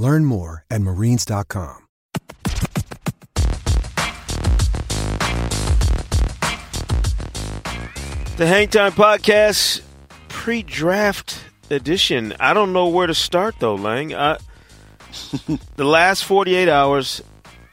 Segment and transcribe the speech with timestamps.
[0.00, 1.76] Learn more at marines.com.
[8.38, 9.82] The Hangtime Podcast
[10.28, 12.32] pre draft edition.
[12.40, 14.14] I don't know where to start, though, Lang.
[14.14, 14.38] I,
[15.76, 17.20] the last 48 hours,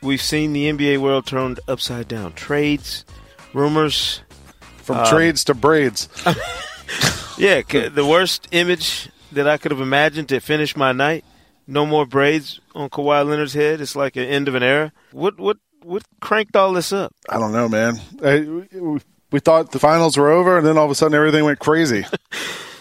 [0.01, 2.33] we've seen the NBA world turned upside down.
[2.33, 3.05] Trades,
[3.53, 4.21] rumors.
[4.79, 6.09] From um, trades to braids.
[7.37, 11.23] Yeah, the worst image that I could have imagined to finish my night.
[11.67, 13.81] No more braids on Kawhi Leonard's head.
[13.81, 14.93] It's like an end of an era.
[15.11, 17.13] What what what cranked all this up?
[17.29, 17.99] I don't know, man.
[18.23, 18.99] I,
[19.31, 22.05] we thought the finals were over, and then all of a sudden everything went crazy.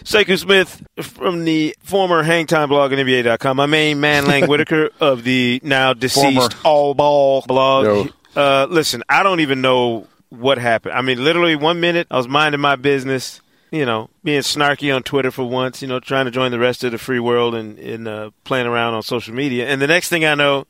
[0.05, 3.57] Sekou Smith from the former Hangtime blog at NBA.com.
[3.57, 6.63] My main man, Lang Whitaker of the now deceased Former.
[6.65, 8.11] All Ball blog.
[8.37, 10.95] Uh, listen, I don't even know what happened.
[10.95, 15.03] I mean, literally one minute I was minding my business, you know, being snarky on
[15.03, 17.79] Twitter for once, you know, trying to join the rest of the free world and,
[17.79, 19.67] and uh, playing around on social media.
[19.67, 20.67] And the next thing I know,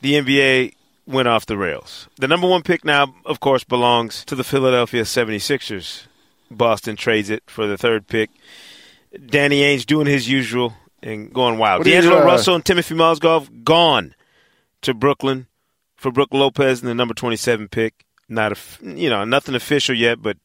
[0.00, 0.74] the NBA
[1.06, 2.08] went off the rails.
[2.16, 6.06] The number one pick now, of course, belongs to the Philadelphia 76ers.
[6.50, 8.30] Boston trades it for the third pick.
[9.26, 11.80] Danny Ainge doing his usual and going wild.
[11.80, 14.14] What you, D'Angelo uh, Russell and Timofey Mozgov gone
[14.82, 15.46] to Brooklyn
[15.96, 18.04] for Brook Lopez in the number 27 pick.
[18.28, 20.36] Not a, you know, nothing official yet, but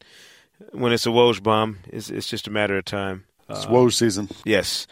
[0.72, 3.24] when it's a Woj bomb, it's, it's just a matter of time.
[3.48, 4.28] It's Woj season.
[4.44, 4.86] Yes.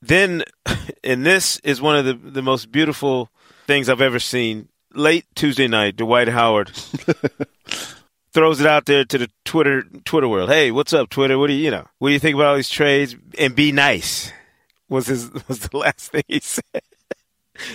[0.00, 0.44] Then,
[1.04, 3.30] and this is one of the, the most beautiful
[3.66, 4.68] things I've ever seen.
[4.94, 6.70] Late Tuesday night, Dwight Howard
[8.32, 10.48] throws it out there to the Twitter Twitter world.
[10.48, 11.38] Hey, what's up, Twitter?
[11.38, 11.86] What do you you know?
[11.98, 13.14] What do you think about all these trades?
[13.38, 14.32] And be nice
[14.88, 16.62] was his was the last thing he said.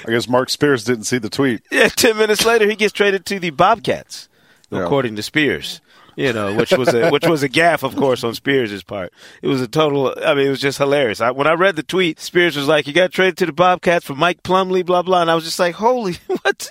[0.08, 1.62] I guess Mark Spears didn't see the tweet.
[1.72, 4.28] Yeah, ten minutes later, he gets traded to the Bobcats,
[4.72, 4.84] Yeah.
[4.86, 5.82] according to Spears.
[6.16, 9.12] You know, which was a which was a gaffe, of course, on Spears' part.
[9.42, 10.14] It was a total.
[10.24, 11.22] I mean, it was just hilarious.
[11.22, 14.06] I, when I read the tweet, Spears was like, "You got traded to the Bobcats
[14.06, 16.70] for Mike Plumlee, blah blah," and I was just like, "Holy what?"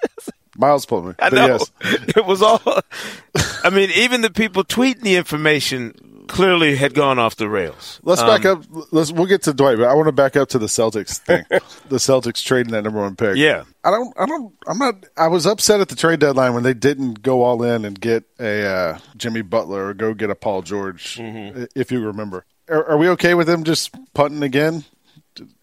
[0.56, 1.14] Miles Plumlee.
[1.19, 1.72] I know yes.
[2.16, 2.60] it was all.
[3.64, 5.94] I mean, even the people tweeting the information
[6.32, 8.00] clearly had gone off the rails.
[8.03, 8.65] Let's back up.
[8.91, 11.44] Let's we'll get to Dwight, but I want to back up to the Celtics thing.
[11.50, 13.37] the Celtics trading that number one pick.
[13.37, 13.65] Yeah.
[13.84, 14.12] I don't.
[14.19, 14.54] I don't.
[14.66, 15.04] I'm not.
[15.16, 18.25] I was upset at the trade deadline when they didn't go all in and get
[18.41, 21.19] a uh, Jimmy Butler or go get a Paul George.
[21.19, 21.65] Mm-hmm.
[21.76, 24.84] If you remember, are, are we okay with them just punting again?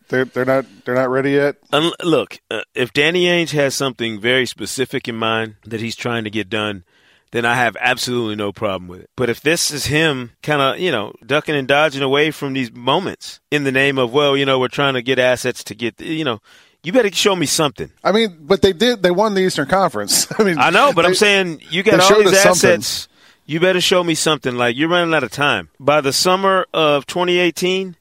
[0.09, 1.58] They're they're not they're not ready yet.
[1.72, 6.24] Un- look, uh, if Danny Ainge has something very specific in mind that he's trying
[6.25, 6.84] to get done,
[7.31, 9.09] then I have absolutely no problem with it.
[9.16, 12.72] But if this is him kind of, you know, ducking and dodging away from these
[12.72, 16.00] moments in the name of, well, you know, we're trying to get assets to get,
[16.01, 16.41] you know,
[16.84, 17.91] you better show me something.
[18.03, 19.03] I mean, but they did.
[19.03, 20.28] They won the Eastern Conference.
[20.40, 22.69] I mean, I know, but I'm saying you got all these us something.
[22.72, 23.07] assets.
[23.46, 24.56] You better show me something.
[24.56, 25.69] Like you're running out of time.
[25.79, 27.96] By the summer of 2018,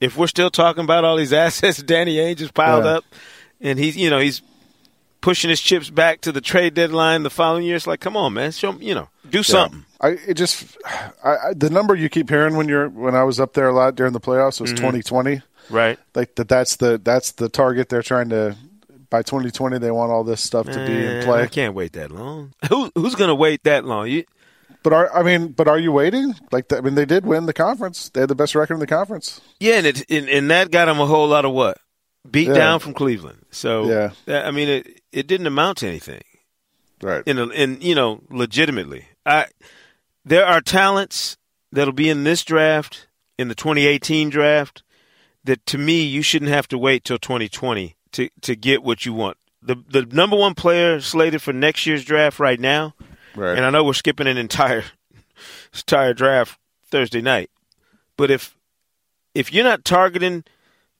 [0.00, 2.90] if we're still talking about all these assets Danny Ainge has piled Yeah.
[2.98, 3.04] up,
[3.60, 4.40] and he's you know he's
[5.22, 8.34] pushing his chips back to the trade deadline the following year, it's like, come on,
[8.34, 9.86] man, show you know, do something.
[10.00, 13.40] I it just I, I, the number you keep hearing when you're when I was
[13.40, 14.76] up there a lot during the playoffs was Mm-hmm.
[15.00, 15.40] 2020.
[15.70, 15.98] Right?
[16.14, 18.56] Like that that's the that's the target they're trying to
[19.10, 21.42] by 2020 they want all this stuff to be in play.
[21.42, 22.52] I can't wait that long.
[22.68, 24.08] Who who's gonna wait that long?
[24.08, 24.24] You,
[24.82, 26.34] But are I mean, but are you waiting?
[26.50, 28.08] Like I mean, they did win the conference.
[28.08, 29.40] They had the best record in the conference.
[29.60, 31.78] Yeah, and it and, and that got them a whole lot of what
[32.28, 32.54] beat Yeah.
[32.54, 33.44] down from Cleveland.
[33.52, 33.84] So
[34.26, 34.42] Yeah.
[34.44, 36.22] I mean, it it didn't amount to anything.
[37.02, 37.22] Right.
[37.26, 39.46] In a, in you know, legitimately, I
[40.24, 41.36] there are talents
[41.72, 44.82] that'll be in this draft in the 2018 draft
[45.44, 49.12] that to me you shouldn't have to wait till 2020 to to get what you
[49.12, 49.36] want.
[49.60, 52.94] The the number one player slated for next year's draft right now,
[53.34, 53.56] Right.
[53.56, 54.84] and I know we're skipping an entire
[55.74, 57.50] entire draft Thursday night,
[58.16, 58.56] but if
[59.34, 60.44] if you're not targeting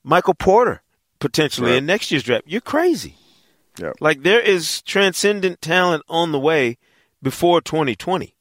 [0.03, 0.83] Michael Porter
[1.21, 1.79] potentially Right.
[1.79, 3.15] in next year's draft, you're crazy.
[3.79, 3.93] Yeah.
[4.01, 6.79] Like there is transcendent talent on the way
[7.23, 8.35] before 2020.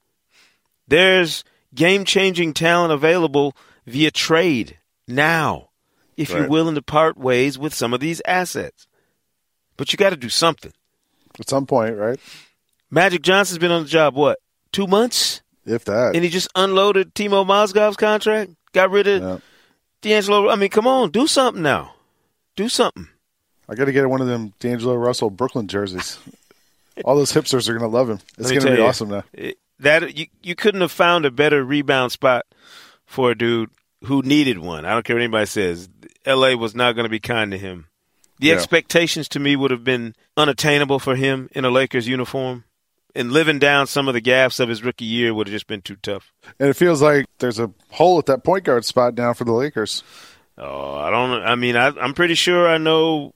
[0.87, 1.43] There's
[1.73, 3.55] game changing talent available
[3.85, 5.69] via trade now
[6.17, 8.87] if you're willing to part ways with some of these assets.
[9.77, 10.73] But you got to do something.
[11.39, 12.19] At some point, right?
[12.91, 14.37] Magic Johnson's been on the job, what,
[14.71, 15.41] two months?
[15.65, 16.11] If that.
[16.13, 19.37] And he just unloaded Timo Mozgov's contract, got rid of Yeah.
[20.01, 20.49] D'Angelo.
[20.49, 21.93] I mean, come on, do something now.
[22.55, 23.07] Do something.
[23.71, 26.19] I got to get one of them D'Angelo Russell Brooklyn jerseys.
[27.05, 28.19] All those hipsters are going to love him.
[28.37, 29.23] It's going to be you, awesome now.
[29.33, 32.45] it- that you you couldn't have found a better rebound spot
[33.07, 33.71] for a dude
[34.03, 34.85] who needed one.
[34.85, 35.89] I don't care what anybody says.
[36.23, 36.55] L.A.
[36.55, 37.87] was not going to be kind to him.
[38.39, 38.53] The Yeah.
[38.55, 42.63] expectations to me would have been unattainable for him in a Lakers uniform,
[43.15, 45.81] and living down some of the gaps of his rookie year would have just been
[45.81, 46.31] too tough.
[46.59, 49.51] And it feels like there's a hole at that point guard spot now for the
[49.51, 50.03] Lakers.
[50.59, 51.41] Oh, I don't.
[51.43, 53.33] I mean, I, I'm pretty sure I know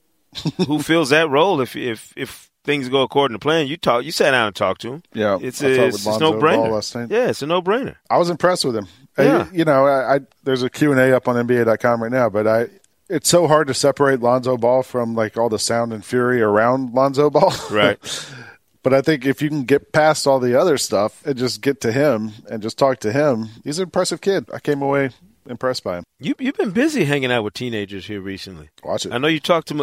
[0.66, 3.66] who fills that role if if if things go according to plan.
[3.66, 4.04] You talk.
[4.04, 5.02] You sat down and talked to him.
[5.14, 7.10] Yeah, it's a, it's, no brainer.
[7.10, 7.96] Yeah, it's a no brainer.
[8.10, 8.88] I was impressed with him.
[9.18, 9.48] Uh, yeah.
[9.50, 12.68] I, you know, I, I there's a Q&A up on NBA.com right now, but I
[13.08, 16.92] it's so hard to separate Lonzo Ball from like all the sound and fury around
[16.92, 17.54] Lonzo Ball.
[17.70, 17.98] Right.
[18.82, 21.80] but I think if you can get past all the other stuff and just get
[21.82, 24.50] to him and just talk to him, he's an impressive kid.
[24.52, 25.10] I came away
[25.48, 26.04] impressed by him.
[26.18, 28.70] You you've been busy hanging out with teenagers here recently.
[28.82, 29.12] Watch it.
[29.12, 29.74] I know you talked to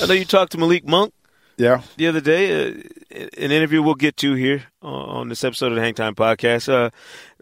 [0.00, 1.12] I know you talked to Malik Monk
[1.56, 1.82] Yeah.
[1.96, 2.70] the other day.
[2.70, 2.74] Uh,
[3.12, 6.68] an interview we'll get to here on this episode of the Hang Time Podcast.
[6.72, 6.90] Uh,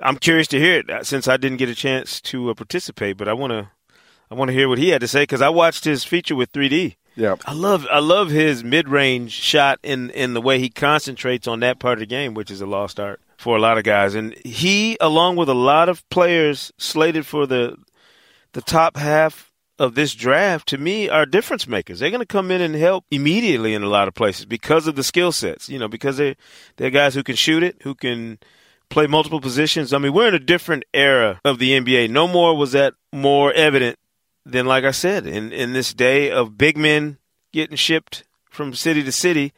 [0.00, 3.16] I'm curious to hear it uh, since I didn't get a chance to uh, participate,
[3.16, 3.70] but I want to
[4.30, 6.52] I want to hear what he had to say because I watched his feature with
[6.52, 6.96] 3D.
[7.16, 7.36] Yeah.
[7.46, 11.60] I love I love his mid range shot in in the way he concentrates on
[11.60, 14.14] that part of the game, which is a lost art for a lot of guys.
[14.14, 17.76] And he, along with a lot of players slated for the
[18.52, 19.48] the top half
[19.78, 22.00] of this draft, to me, are difference makers.
[22.00, 24.96] They're going to come in and help immediately in a lot of places because of
[24.96, 25.69] the skill sets.
[25.69, 26.36] You know, because they
[26.76, 28.38] they're guys who can shoot it, who can
[28.90, 29.92] play multiple positions.
[29.92, 32.10] I mean, we're in a different era of the NBA.
[32.10, 33.98] No more was that more evident
[34.44, 37.19] than, like I said, in in this day of big men
[37.52, 39.52] getting shipped from city to city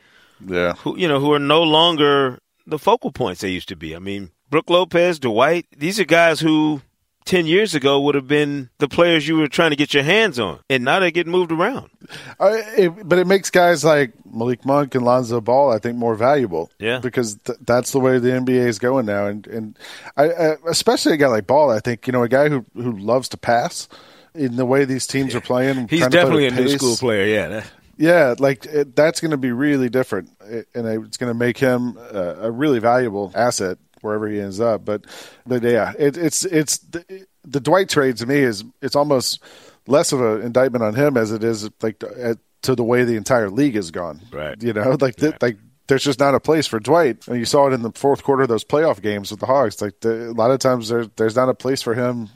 [0.45, 0.75] Yeah.
[0.75, 3.97] who you know who are no longer the focal points they used to be.
[3.97, 6.83] I mean, Brook Lopez, Dwight, these are guys who
[7.25, 10.39] ten years ago would have been the players you were trying to get your hands
[10.39, 11.91] on, and now they get moved around.
[12.39, 16.15] Uh, it, but it makes guys like Malik Monk and Lonzo Ball, I think, more
[16.15, 16.71] valuable.
[16.79, 16.99] Yeah.
[16.99, 19.79] because th- that's the way the NBA is going now, and and
[20.17, 22.97] I, I, especially a guy like Ball, I think you know a guy who who
[22.99, 23.89] loves to pass.
[24.33, 26.97] In the way these teams are playing, He's to play definitely a with new school
[26.97, 27.27] player.
[27.27, 27.65] Yeah,
[27.97, 31.59] Yeah, like it, that's going to be really different, It- and it's going to make
[31.59, 34.85] him uh, a really valuable asset wherever he ends up.
[34.85, 35.05] But,
[35.47, 39.43] but yeah, it, it's it's the, the Dwight trade to me is it's almost
[39.87, 43.17] less of an indictment on him as it is like uh, to the way the
[43.17, 44.21] entire league has gone.
[44.33, 44.61] Right.
[44.63, 45.57] You know, like th- like
[45.87, 48.43] there's just not a place for Dwight, and you saw it in the fourth quarter
[48.43, 49.81] of those playoff games with the Hawks.
[49.83, 52.29] Like the, a lot of times there there's not a place for him.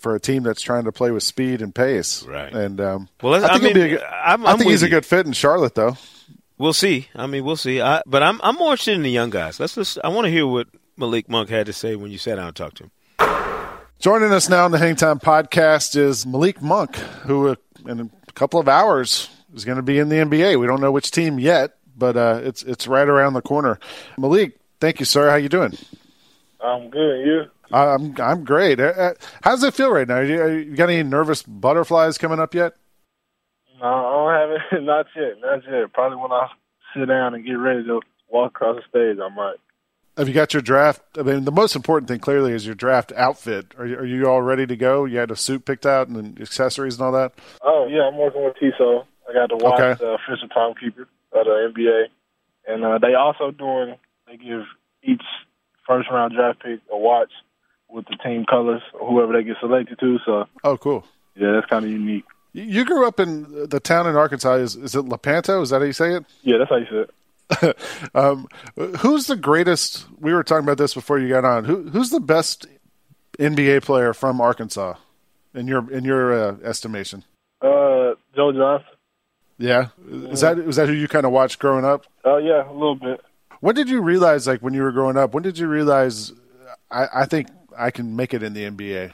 [0.00, 2.50] For a team that's trying to play with speed and pace, Right.
[2.50, 4.70] And um, Well, I I think, he'll mean, be a good, I'm- I I'm think
[4.70, 5.98] he's with a good fit in Charlotte, though.
[6.56, 7.08] we'll see.
[7.14, 7.82] I mean, we'll see.
[7.82, 9.60] I, but I'm I'm more interested in the young guys.
[9.60, 9.98] Let's just.
[10.02, 12.56] I want to hear what Malik Monk had to say when you sat down and
[12.56, 12.90] talked to him.
[13.98, 17.54] Joining us now on the Hang Time podcast is Malik Monk, who uh,
[17.86, 20.60] in a couple of hours is going to be in the NBA.
[20.60, 23.78] We don't know which team yet, but uh, it's it's right around the corner.
[24.18, 25.30] Malik, thank you, sir.
[25.30, 25.76] How you doing?
[26.60, 27.26] I'm good.
[27.26, 27.42] You?
[27.72, 28.78] I'm I'm great.
[28.78, 30.20] Uh, uh, how does it feel right now?
[30.20, 32.74] You, uh, you got any nervous butterflies coming up yet?
[33.80, 34.84] No, I don't have it.
[34.84, 35.40] Not yet.
[35.40, 35.92] Not yet.
[35.92, 36.48] Probably when I
[36.94, 39.56] sit down and get ready to walk across the stage, I might.
[40.16, 41.02] Have you got your draft?
[41.18, 43.74] I mean, the most important thing clearly is your draft outfit.
[43.78, 45.04] Are you, are you all ready to go?
[45.06, 47.32] You had a suit picked out and accessories and all that.
[47.62, 49.06] Oh yeah, I'm working with Tissot.
[49.28, 49.98] I got to watch Okay.
[49.98, 51.02] the official timekeeper
[51.32, 52.04] of the NBA,
[52.72, 53.96] and uh, they also doing.
[54.28, 54.62] They give
[55.02, 55.22] each
[55.86, 57.30] first round draft pick a watch
[57.88, 60.18] with the team colors, whoever they get selected to.
[60.24, 61.04] So Oh, cool.
[61.36, 62.24] yeah, that's kind of unique.
[62.52, 64.54] You- You grew up in the town in Arkansas.
[64.54, 65.60] Is, is it Lepanto?
[65.62, 66.24] Is that how you say it?
[66.42, 67.10] Yeah, that's how you say it.
[68.14, 68.48] um,
[68.98, 70.06] who's the greatest?
[70.18, 71.64] We were talking about this before you got on.
[71.64, 72.66] Who, who's the best
[73.38, 74.94] NBA player from Arkansas
[75.54, 77.24] in your in your uh, estimation?
[77.60, 78.88] Uh, Joe Johnson.
[79.58, 82.06] Yeah, is that is that who you kind of watched growing up?
[82.24, 83.20] Oh yeah, a little bit.
[83.60, 86.32] When did you realize, like when you were growing up, when did you realize
[86.90, 87.48] I, I think
[87.78, 89.12] I can make it in the NBA?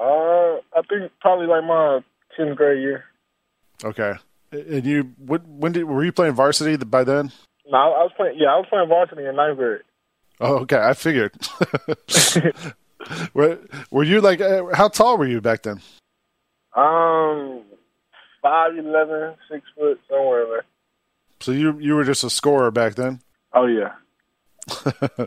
[0.00, 2.00] Uh, I think probably like my
[2.36, 3.04] tenth grade year.
[3.84, 4.14] Okay,
[4.50, 7.32] and you when, when did were you playing varsity by then?
[7.70, 8.38] No, I was playing.
[8.38, 9.82] Yeah, I was playing varsity in ninth grade.
[10.40, 11.34] Oh, okay, I figured.
[13.34, 13.58] were,
[13.90, 15.80] were you like uh, how tall were you back then?
[16.74, 17.62] Um,
[18.42, 20.64] five eleven, six foot, somewhere there.
[21.40, 23.20] So you you were just a scorer back then.
[23.52, 23.92] Oh yeah.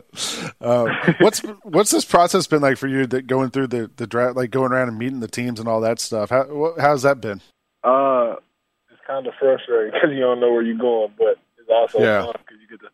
[0.60, 0.86] uh,
[1.20, 3.06] what's what's this process been like for you?
[3.06, 5.80] That going through the the draft, like going around and meeting the teams and all
[5.80, 6.30] that stuff.
[6.30, 7.40] How what, how's that been?
[7.82, 8.36] Uh,
[8.90, 11.38] it's kind of frustrating because you don't know where you're going, but
[11.98, 12.24] Yeah.
[12.24, 12.88] fun because you get to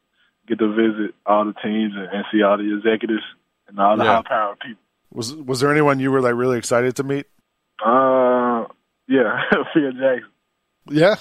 [0.49, 3.23] get to visit all the teams and, and see all the executives
[3.69, 4.17] and all the Yeah.
[4.17, 4.83] high powered people.
[5.13, 7.27] Was was there anyone you were like really excited to meet?
[7.85, 8.65] Uh,
[9.09, 9.41] yeah,
[9.75, 10.31] Phil Jackson.
[10.89, 11.17] Yeah.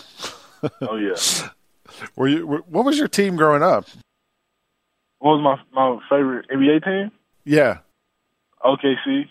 [0.82, 1.16] Oh yeah.
[2.16, 2.46] Were you?
[2.46, 3.86] were- What was your team growing up?
[5.20, 7.12] What was my my favorite NBA team?
[7.46, 7.80] Yeah.
[8.64, 9.30] OKC.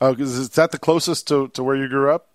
[0.00, 2.28] Oh, is that the closest to to where you grew up?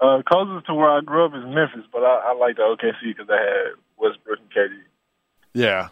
[0.00, 3.00] Uh, closest to where I grew up is Memphis, but I, I like the OKC
[3.14, 3.74] because they had
[4.04, 4.78] Westbrook and KD.
[5.54, 5.88] Yeah.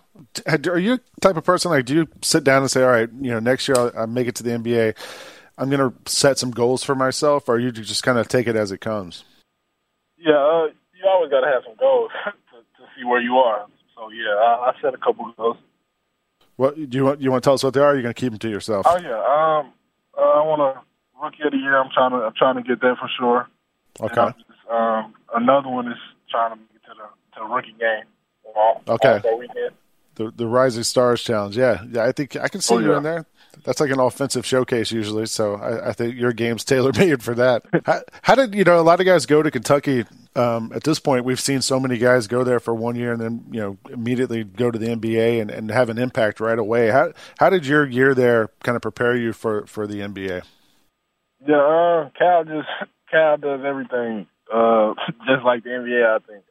[0.46, 1.86] Are you the type of person like?
[1.86, 4.26] Do you sit down and say, "All right, you know, next year I'll, I'll make
[4.26, 4.96] it to the NBA.
[5.56, 8.56] I'm going to set some goals for myself," or you just kind of take it
[8.56, 9.24] as it comes?
[10.18, 13.66] Yeah, uh, you always got to have some goals to, to see where you are.
[13.94, 15.56] So yeah, I, I set a couple of goals.
[16.56, 17.20] What do you want?
[17.20, 17.84] You want to tell us what they are?
[17.84, 18.84] Or are you going to keep them to yourself?
[18.88, 19.72] Oh yeah, um,
[20.18, 21.78] uh, I want a rookie of the year.
[21.80, 23.48] I'm trying to I'm trying to get that for sure.
[24.00, 24.34] Okay.
[24.38, 25.98] Just, um, another one is
[26.30, 26.71] trying to
[27.34, 28.04] to the rookie game.
[28.54, 29.20] All- Okay.
[30.14, 31.56] The the Rising Stars Challenge.
[31.56, 32.04] Yeah, yeah.
[32.04, 32.98] I think I can see Oh, you yeah.
[32.98, 33.26] in there.
[33.64, 35.24] That's like an offensive showcase usually.
[35.26, 37.62] So I, I think your game's tailor made for that.
[37.86, 38.78] how, how did you know?
[38.78, 40.04] A lot of guys go to Kentucky.
[40.36, 43.20] Um, at this point, we've seen so many guys go there for one year and
[43.22, 46.88] then you know immediately go to the NBA and, and have an impact right away.
[46.90, 50.42] How how did your year there kind of prepare you for for the NBA?
[51.46, 52.68] Yeah, uh, Cal just
[53.10, 54.92] Cal does everything uh,
[55.26, 56.04] just like the NBA.
[56.06, 56.44] I think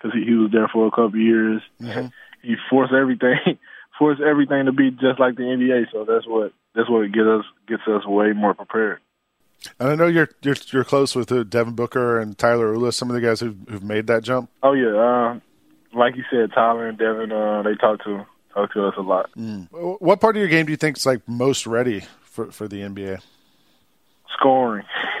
[0.00, 1.62] because he, he was there for a couple of years.
[2.42, 3.36] He forced everything,
[3.98, 5.92] forced everything to be just like the NBA.
[5.92, 9.00] So that's what that's what gets us gets us way more prepared.
[9.78, 13.10] And I know you're you're you're close with uh, Devin Booker and Tyler Ulis, some
[13.10, 14.48] of the guys who've, who've made that jump.
[14.62, 15.38] Oh yeah, uh,
[15.92, 19.30] like you said, Tyler and Devin, uh, they talk to talk to us a lot.
[19.70, 22.80] What part of your game do you think is like most ready for for the
[22.80, 23.20] NBA?
[24.38, 24.86] Scoring.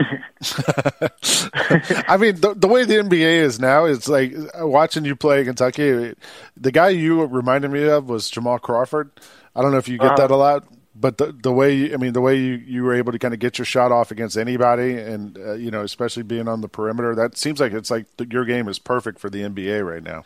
[2.08, 5.44] I mean, the, the way the NBA is now, it's like uh, watching you play
[5.44, 6.14] Kentucky.
[6.56, 9.10] The guy you reminded me of was Jamal Crawford.
[9.54, 10.16] I don't know if you get Uh-huh.
[10.16, 10.64] that a lot,
[10.94, 13.34] but the the way you, I mean, the way you, you were able to kind
[13.34, 16.68] of get your shot off against anybody, and uh, you know, especially being on the
[16.68, 20.02] perimeter, that seems like it's like the, your game is perfect for the NBA right
[20.02, 20.24] now.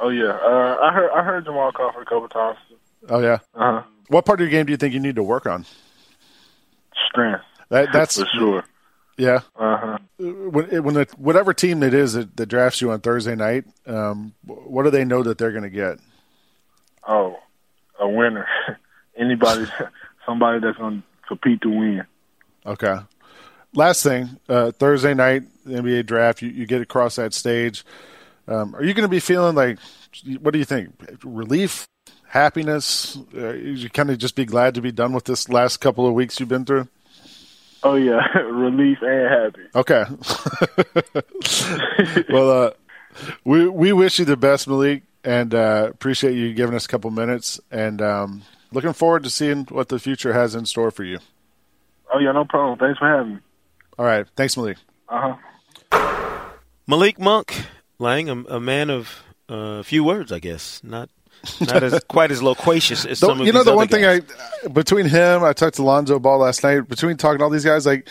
[0.00, 2.58] oh yeah, uh, I heard I heard Jamal Crawford a couple times.
[3.08, 3.38] Oh yeah.
[3.54, 3.82] Uh huh.
[4.08, 5.66] What part of your game do you think you need to work on?
[7.10, 7.44] Strength.
[7.70, 8.64] That that's for sure.
[9.16, 9.40] yeah.
[9.56, 9.98] Uh huh.
[10.18, 14.34] when when the, whatever team it is that, that drafts you on Thursday night, um,
[14.44, 15.98] what do they know that they're going to get?
[17.06, 17.36] Oh,
[18.00, 18.46] a winner.
[19.16, 19.66] Anybody,
[20.26, 22.04] somebody that's going to compete to win.
[22.64, 22.96] Okay.
[23.74, 27.84] Last thing, uh, Thursday night, NBA draft, you, you get across that stage.
[28.46, 29.78] Um, are you going to be feeling like,
[30.40, 30.90] what do you think?
[31.22, 31.86] Relief,
[32.26, 33.18] happiness?
[33.34, 36.14] Uh, you kind of just be glad to be done with this last couple of
[36.14, 36.88] weeks you've been through?
[37.82, 39.68] Oh yeah, relief and happy.
[39.74, 40.04] Okay.
[42.32, 42.70] well, uh,
[43.44, 47.10] we we wish you the best, Malik, and uh, appreciate you giving us a couple
[47.10, 47.60] minutes.
[47.70, 48.42] And um,
[48.72, 51.18] looking forward to seeing what the future has in store for you.
[52.12, 52.78] Oh yeah, no problem.
[52.78, 53.40] Thanks for having me.
[53.98, 54.78] All right, thanks, Malik.
[55.08, 55.34] Uh
[55.92, 56.48] huh.
[56.86, 57.54] Malik Monk,
[57.98, 60.82] Lang, a, a man of uh, few words, I guess.
[60.82, 61.10] Not
[61.60, 64.04] not as quite as loquacious as The- some of you know the one thing.
[64.04, 64.20] I
[64.68, 66.88] between him, I talked to Lonzo Ball last night.
[66.88, 68.08] Between talking to all these guys, like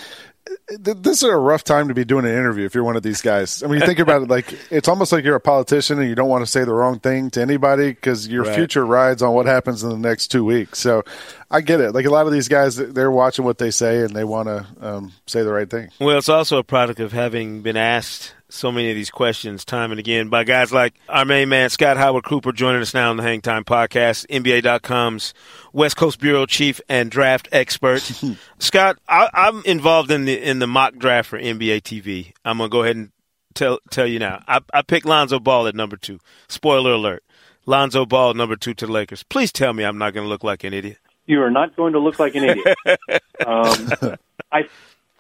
[0.80, 3.22] this is a rough time to be doing an interview if you're one of these
[3.22, 3.64] guys.
[3.64, 6.16] I mean, you think about it, like it's almost like you're a politician and you
[6.16, 8.56] don't want to say the wrong thing to anybody because your Right.
[8.56, 10.80] future rides on what happens in the next two weeks.
[10.80, 11.04] So
[11.52, 11.92] I get it.
[11.94, 14.66] Like a lot of these guys, they're watching what they say and they want to
[14.82, 15.90] um, say the right thing.
[16.00, 19.92] Well, it's also a product of having been asked so many of these questions time
[19.92, 23.18] and again by guys like our main man, Scott Howard Cooper, joining us now on
[23.18, 25.34] the Hang Time Podcast, NBA.com's
[25.74, 28.02] West Coast Bureau Chief and Draft Expert.
[28.60, 32.34] Scott, I, I'm involved in the in the mock draft for NBA TV.
[32.46, 33.12] I'm going to go ahead and
[33.54, 34.44] tell tell you now.
[34.48, 36.20] I, I picked Lonzo Ball at number two.
[36.48, 37.24] Spoiler alert.
[37.66, 39.24] Lonzo Ball, number two to the Lakers.
[39.24, 41.00] Please tell me I'm not going to look like an idiot.
[41.26, 42.78] you are not going to look like an idiot.
[43.46, 44.16] um,
[44.54, 44.70] I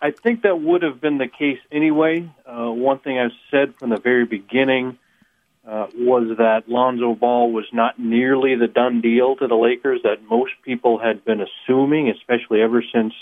[0.01, 2.29] I think that would have been the case anyway.
[2.45, 4.97] Uh, one thing I've said from the very beginning
[5.67, 10.23] uh, was that Lonzo Ball was not nearly the done deal to the Lakers that
[10.29, 13.13] most people had been assuming, especially ever since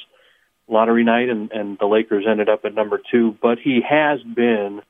[0.67, 3.37] lottery night and, and the Lakers ended up at number two.
[3.41, 4.81] But he has been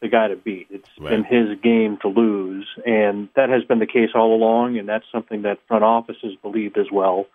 [0.00, 0.68] the guy to beat.
[0.70, 1.10] It's Right.
[1.10, 5.04] been his game to lose, and that has been the case all along, and that's
[5.12, 7.26] something that front offices believed as well.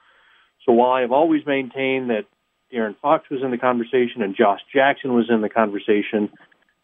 [0.66, 2.26] So while I have always maintained that
[2.72, 6.30] Aaron Fox was in the conversation and Josh Jackson was in the conversation,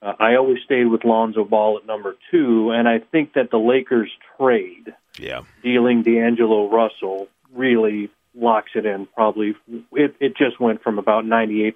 [0.01, 3.59] Uh, I always stayed with Lonzo Ball at number two, and I think that the
[3.59, 9.05] Lakers trade, yeah, dealing D'Angelo Russell, really locks it in.
[9.05, 9.55] Probably
[9.91, 11.75] it, it just went from about 98%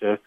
[0.00, 0.18] to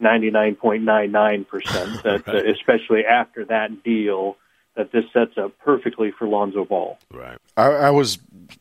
[0.00, 2.28] 99.99%, that, right.
[2.28, 4.36] uh, especially after that deal
[4.78, 6.96] that this sets up perfectly for Lonzo Ball.
[7.12, 7.36] Right.
[7.56, 8.18] I, I, was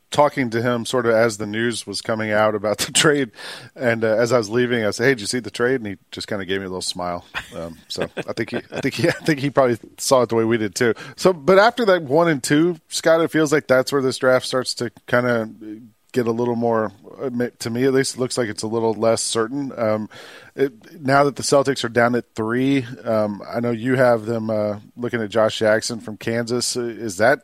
[0.10, 3.32] talking to him sort of as the news was coming out about the trade,
[3.76, 5.86] and uh, as I was leaving, I said, "Hey, did you see the trade?" And
[5.86, 7.24] he just kind of gave me a little smile.
[7.56, 10.36] Um, so I think he, I think he, I think he probably saw it the
[10.36, 10.96] way we did too.
[11.16, 14.48] So, but after that one and two, Scott, it feels like that's where this draft
[14.48, 15.50] starts to kind of
[16.18, 16.92] get a little more
[17.60, 19.72] to me at least it looks like it's a little less certain.
[19.78, 20.10] Um,
[20.56, 24.50] it, now that the celtics are down at three um, i know you have them
[24.50, 26.76] uh, looking at josh jackson from kansas.
[26.76, 27.44] Is that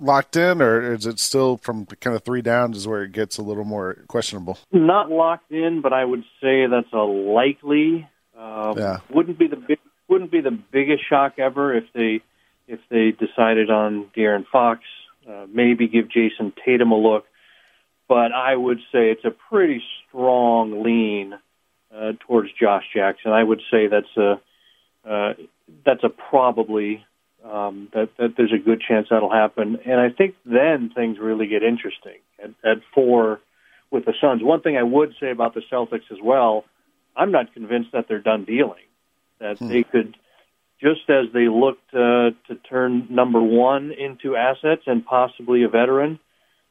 [0.00, 3.36] locked in or is it still from kind of three down is where it gets
[3.36, 4.58] a little more questionable?
[4.72, 8.98] Not locked in but i would say that's a likely um, yeah.
[9.10, 9.78] wouldn't be the big,
[10.08, 12.22] wouldn't be the biggest shock ever if they
[12.66, 14.80] if they decided on De'Aaron Fox
[15.28, 17.26] uh, maybe give Jayson Tatum a look
[18.08, 21.34] but I would say it's a pretty strong lean
[21.94, 23.32] uh, towards Josh Jackson.
[23.32, 24.40] I would say that's a
[25.08, 25.34] uh,
[25.84, 27.04] that's a probably
[27.44, 29.78] um, that that there's a good chance that'll happen.
[29.84, 33.40] And I think then things really get interesting at, at four
[33.90, 34.42] with the Suns.
[34.42, 36.64] One thing I would say about the Celtics as well,
[37.16, 38.82] I'm not convinced that they're done dealing.
[39.38, 39.68] That hmm.
[39.68, 40.16] they could,
[40.80, 46.18] just as they looked uh, to turn number one into assets and possibly a veteran,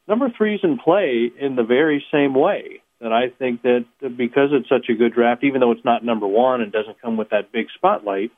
[0.07, 2.81] number three's in play in the very same way.
[3.01, 6.25] That I think that because it's such a good draft, even though it's not number
[6.25, 8.31] one and doesn't come with that big spotlight,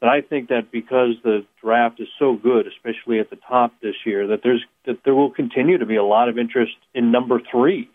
[0.00, 3.96] that I think that because the draft is so good, especially at the top this
[4.06, 7.40] year, that there's that there will continue to be a lot of interest in number
[7.50, 7.90] three.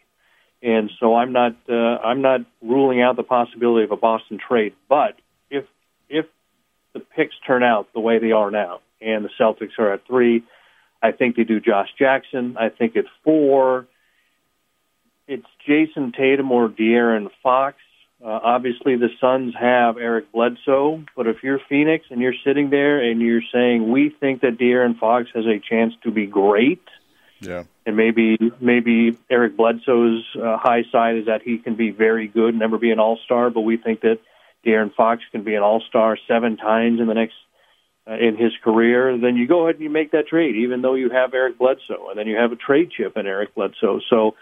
[0.62, 4.74] And so I'm not uh, I'm not ruling out the possibility of a Boston trade,
[4.90, 5.16] but
[5.50, 5.66] if
[6.10, 6.26] if
[6.94, 10.44] the picks turn out the way they are now, and the Celtics are at three,
[11.02, 12.58] I think they do Josh Jackson.
[12.58, 13.88] I think at four,
[15.28, 17.78] it's Jayson Tatum or De'Aaron Fox.
[18.24, 23.00] Uh, obviously, the Suns have Eric Bledsoe, but if you're Phoenix and you're sitting there
[23.00, 26.82] and you're saying we think that De'Aaron Fox has a chance to be great,
[27.42, 32.28] yeah, and maybe maybe Eric Bledsoe's uh, high side is that he can be very
[32.28, 34.20] good, and never be an All Star, but we think that
[34.66, 37.36] De'Aaron Fox can be an All Star seven times in the next
[38.08, 41.10] in his career, then you go ahead and you make that trade, even though you
[41.10, 44.00] have Eric Bledsoe, and then you have a trade chip in Eric Bledsoe.
[44.10, 44.36] So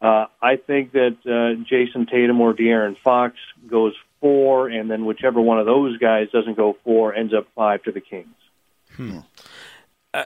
[0.00, 3.36] uh, I think that uh, Jayson Tatum or De'Aaron Fox
[3.68, 7.82] goes four, and then whichever one of those guys doesn't go four ends up five
[7.84, 8.34] to the Kings.
[8.96, 9.20] Hmm.
[10.12, 10.24] Uh,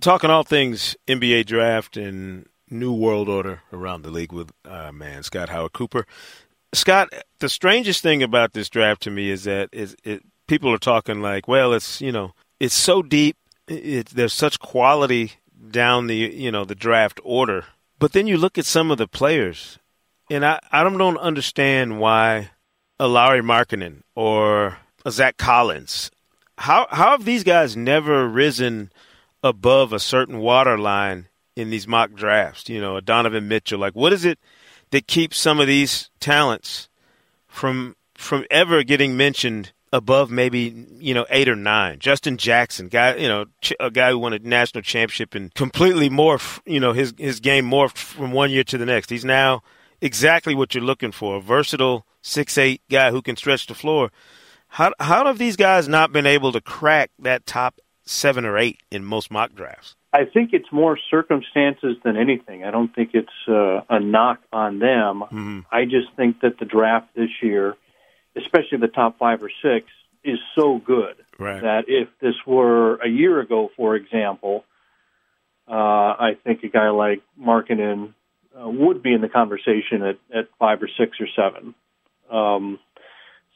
[0.00, 5.22] talking all things NBA draft and new world order around the league with uh, man
[5.22, 6.06] Scott Howard Cooper.
[6.72, 10.78] Scott, the strangest thing about this draft to me is that is it people are
[10.78, 13.36] talking like, well, it's you know, it's so deep.
[13.66, 15.32] It, there's such quality
[15.70, 17.64] down the you know the draft order,
[17.98, 19.78] but then you look at some of the players,
[20.30, 22.50] and I I don't, don't understand why
[22.98, 26.10] a Lauri Markkanen or a Zach Collins,
[26.58, 28.92] how how have these guys never risen
[29.42, 32.68] above a certain waterline in these mock drafts?
[32.68, 33.78] You know, a Donovan Mitchell.
[33.78, 34.38] Like, what is it
[34.90, 36.88] that keeps some of these talents
[37.48, 42.00] from from ever getting mentioned above maybe you know eight or nine.
[42.00, 43.46] Justin Jackson, guy you know
[43.78, 47.70] a guy who won a national championship and completely morphed you know his his game
[47.70, 49.08] morphed from one year to the next.
[49.08, 49.62] He's now
[50.00, 54.10] exactly what you're looking for, a versatile six eight guy who can stretch the floor.
[54.66, 58.82] How how have these guys not been able to crack that top seven or eight
[58.90, 59.94] in most mock drafts?
[60.12, 62.64] I think it's more circumstances than anything.
[62.64, 65.22] I don't think it's uh, a knock on them.
[65.22, 65.60] Mm-hmm.
[65.72, 67.76] I just think that the draft this year
[68.36, 69.86] especially the top five or six,
[70.24, 71.62] is so good right.
[71.62, 74.64] that if this were a year ago, for example,
[75.68, 78.14] uh, I think a guy like Markkanen
[78.58, 81.74] uh, would be in the conversation at, at five or six or seven.
[82.30, 82.78] Um,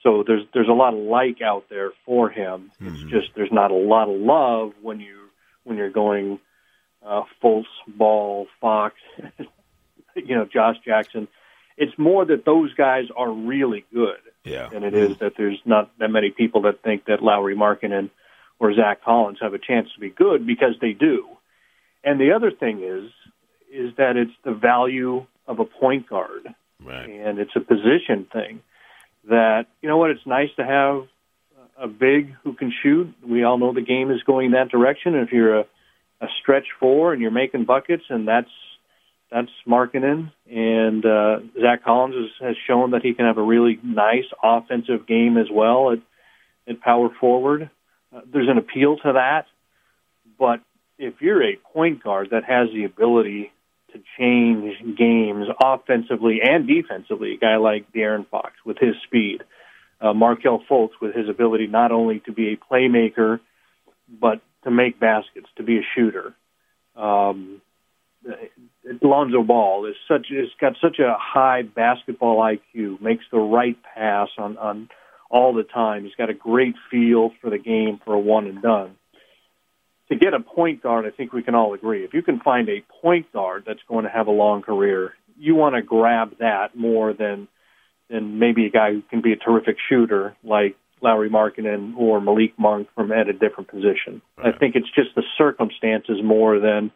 [0.03, 2.71] so there's there's a lot of like out there for him.
[2.81, 2.95] Mm-hmm.
[2.95, 5.29] It's just there's not a lot of love when you
[5.65, 6.39] when you're going
[7.05, 8.95] uh, Fultz, Ball, Fox,
[10.17, 11.29] you know, Josh Jackson.
[11.77, 14.69] It's more that those guys are really good yeah.
[14.69, 18.11] than it is that there's not that many people that think that Lauri Markkanen
[18.59, 21.27] or Zach Collins have a chance to be good because they do.
[22.05, 23.11] And the other thing is
[23.71, 26.55] is that it's the value of a point guard.
[26.83, 27.09] Right.
[27.09, 28.61] And it's a position thing
[29.29, 31.07] that you know what it's nice to have
[31.77, 33.15] a big who can shoot.
[33.27, 35.15] We all know the game is going that direction.
[35.15, 35.65] If you're a,
[36.21, 38.51] a stretch four and you're making buckets and that's
[39.31, 43.79] that's Markkanen, and uh, Zach Collins has, has shown that he can have a really
[43.83, 45.99] nice offensive game as well at
[46.69, 47.71] at power forward.
[48.15, 49.47] Uh, there's an appeal to that,
[50.39, 50.61] but
[50.99, 53.51] if you're a point guard that has the ability
[53.93, 59.43] to change games offensively and defensively, a guy like De'Aaron Fox with his speed,
[60.01, 63.41] uh, Markelle Fultz with his ability not only to be a playmaker
[64.09, 66.35] but to make baskets, to be a shooter.
[66.97, 67.61] Um,
[69.03, 74.29] Lonzo Ball is such has got such a high basketball IQ, makes the right pass
[74.39, 74.89] on on
[75.31, 76.05] all the time.
[76.05, 78.97] He's got a great feel for the game for a one and done.
[80.11, 82.05] To get a point guard, I think we can all agree.
[82.05, 85.55] If you can find a point guard that's going to have a long career, you
[85.55, 87.49] want to grab that more than
[88.09, 92.59] than maybe a guy who can be a terrific shooter like Lauri Markkanen or Malik
[92.59, 94.23] Monk from at a different position.
[94.37, 94.55] Right.
[94.55, 96.91] I think it's just the circumstances more than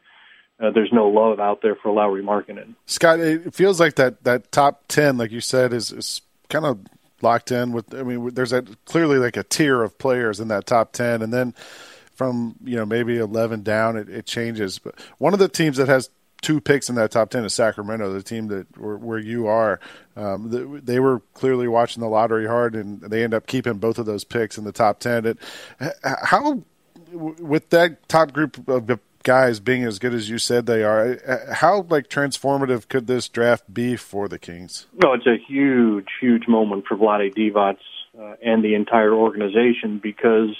[0.63, 2.75] uh, there's no love out there for Lauri Markkanen.
[2.87, 6.79] Scott, it feels like that that top ten, like you said, is is kind of
[7.21, 7.93] locked in with.
[7.95, 11.33] I mean, there's a clearly like a tier of players in that top ten, and
[11.33, 11.55] then
[12.15, 14.79] from you know maybe eleven down, it, it changes.
[14.79, 16.11] But one of the teams that has
[16.43, 19.81] two picks in that top ten is Sacramento, the team that where, where you are.
[20.17, 23.99] Um, the, they were clearly watching the lottery hard, and they end up keeping both
[23.99, 25.27] of those picks in the top ten.
[25.27, 25.39] It,
[26.03, 26.63] how
[27.13, 28.87] with that top group of
[29.23, 33.29] guys being as good as you said they are, uh, how like transformative could this
[33.29, 34.87] draft be for the Kings?
[35.03, 37.77] No, it's a huge, huge moment for Vlade Divac
[38.19, 40.57] uh, and the entire organization because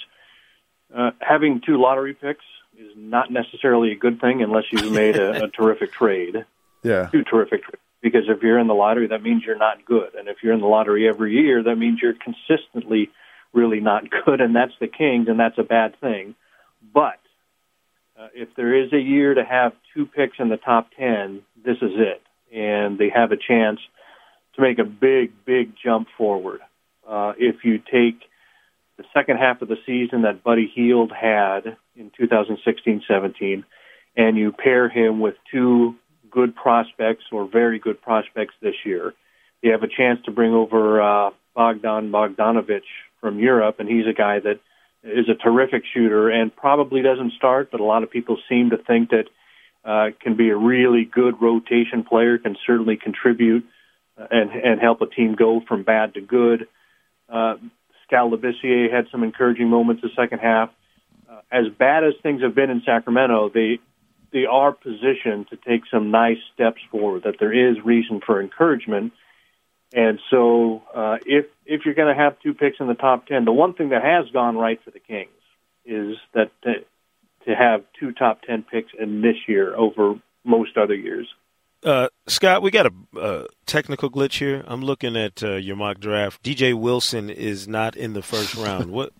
[0.95, 2.45] uh, having two lottery picks
[2.77, 6.45] is not necessarily a good thing unless you've made a, a terrific trade.
[6.83, 7.81] Yeah, two terrific trades.
[8.01, 10.59] Because if you're in the lottery, that means you're not good, and if you're in
[10.59, 13.09] the lottery every year, that means you're consistently
[13.53, 16.35] really not good, and that's the Kings, and that's a bad thing.
[16.93, 17.19] But
[18.33, 21.91] if there is a year to have two picks in the top 10, this is
[21.95, 22.21] it.
[22.55, 23.79] And they have a chance
[24.55, 26.61] to make a big, big jump forward.
[27.07, 28.19] Uh, if you take
[28.97, 33.63] the second half of the season that Buddy Hield had in 2016-17,
[34.15, 35.95] and you pair him with two
[36.29, 39.13] good prospects or very good prospects this year,
[39.61, 42.83] you have a chance to bring over uh, Bogdan Bogdanovic
[43.21, 44.59] from Europe, and he's a guy that–
[45.03, 48.77] is a terrific shooter and probably doesn't start, but a lot of people seem to
[48.77, 49.25] think that
[49.85, 53.65] uh, can be a really good rotation player, can certainly contribute
[54.17, 56.67] uh, and and help a team go from bad to good.
[57.27, 57.55] Uh,
[58.05, 60.69] Skal Labissiere had some encouraging moments the second half.
[61.29, 63.79] Uh, as bad as things have been in Sacramento, they
[64.31, 67.23] they are positioned to take some nice steps forward.
[67.23, 69.11] That there is reason for encouragement
[69.93, 73.45] and so, uh, if if you're going to have two picks in the top ten,
[73.45, 75.29] the one thing that has gone right for the Kings
[75.85, 76.73] is that to,
[77.45, 81.27] to have two top ten picks in this year over most other years.
[81.83, 84.63] Uh, Scott, we got a uh, technical glitch here.
[84.65, 86.41] I'm looking at uh, your mock draft.
[86.41, 88.89] DJ Wilson is not in the first round.
[88.91, 89.11] What?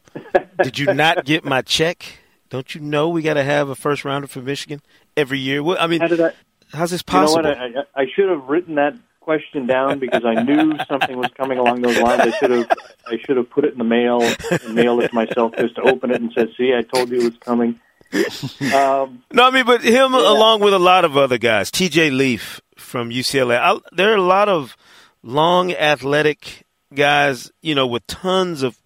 [0.63, 2.19] did you not get my check?
[2.49, 4.81] Don't you know we got to have a first rounder for Michigan
[5.17, 5.61] every year?
[5.61, 6.33] What, I mean, How I,
[6.71, 7.43] how's this possible?
[7.43, 11.17] You know I, I, I should have written that question down because I knew something
[11.17, 12.21] was coming along those lines.
[12.21, 12.71] I should have
[13.07, 15.81] I should have put it in the mail and mailed it to myself just to
[15.81, 17.79] open it and said, "See, I told you it was coming."
[18.13, 20.31] Um, no, I mean, but him yeah.
[20.31, 22.11] along with a lot of other guys, T.J.
[22.11, 23.57] Leaf from UCLA.
[23.57, 24.77] I, there are a lot of
[25.23, 28.79] long, athletic guys, you know, with tons of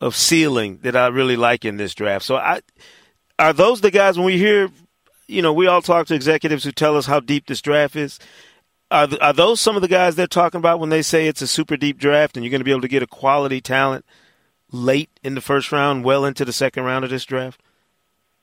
[0.00, 2.24] of ceiling that I really like in this draft.
[2.24, 2.60] So, I
[3.38, 4.70] are those the guys when we hear,
[5.26, 8.20] you know, we all talk to executives who tell us how deep this draft is
[8.90, 11.46] are, are those some of the guys they're talking about when they say it's a
[11.46, 14.04] super deep draft and you're going to be able to get a quality talent
[14.72, 17.60] late in the first round, well into the second round of this draft?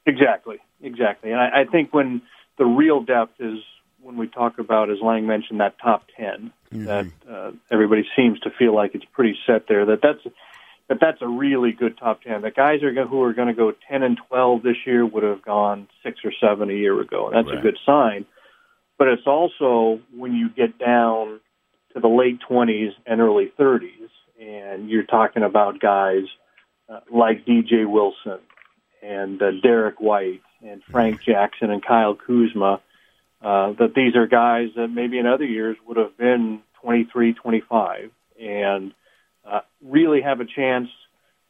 [0.05, 1.31] Exactly, exactly.
[1.31, 2.21] And I, I think when
[2.57, 3.59] the real depth is
[4.01, 6.85] when we talk about, as Lang mentioned, that top 10 mm-hmm.
[6.85, 9.85] that uh, everybody seems to feel like it's pretty set there.
[9.85, 10.23] That that's
[10.87, 12.41] that that's a really good top ten.
[12.41, 15.41] The guys are who are going to go ten and twelve this year would have
[15.41, 17.59] gone six or seven a year ago, and that's right.
[17.59, 18.25] a good sign
[18.97, 21.39] but it's also when you get down
[21.93, 26.23] to the late 20s and early 30s, and you're talking about guys
[26.89, 28.39] uh, like DJ Wilson
[29.01, 32.81] and uh, Derrick White and Frank Jackson and Kyle Kuzma,
[33.41, 38.11] uh, that these are guys that maybe in other years would have been 23, 25,
[38.39, 38.93] and
[39.45, 40.89] uh, really have a chance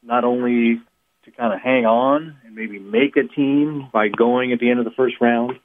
[0.03, 0.81] not only
[1.25, 4.79] to kind of hang on and maybe make a team by going at the end
[4.79, 5.59] of the first round,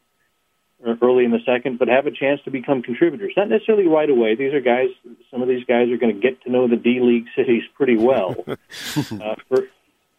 [1.02, 3.32] early in the second, but have a chance to become contributors.
[3.36, 4.34] Not necessarily right away.
[4.34, 4.88] These are guys.
[5.30, 7.96] Some of these guys are going to get to know the D League cities pretty
[7.96, 9.66] well uh, for